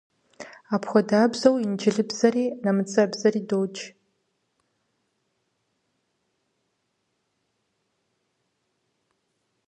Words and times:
Апхуэдабзэу 0.75 1.55
инджылызыбзэри 1.65 2.45
нэмыцэбзэри 2.63 3.41
додж. 3.49 3.77